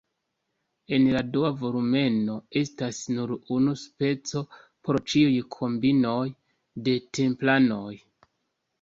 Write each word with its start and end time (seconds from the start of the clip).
En 0.95 1.03
la 1.15 1.19
dua 1.35 1.51
volumeno 1.59 2.39
estas 2.63 3.03
nur 3.19 3.35
unu 3.59 3.77
speco 3.83 4.45
por 4.65 5.01
ĉiuj 5.13 5.39
kombinoj 5.61 6.27
de 6.91 7.01
templanoj. 7.23 7.97